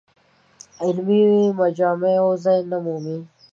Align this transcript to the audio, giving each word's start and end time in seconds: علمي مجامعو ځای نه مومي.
علمي 0.83 1.23
مجامعو 1.59 2.29
ځای 2.43 2.59
نه 2.71 2.77
مومي. 2.85 3.17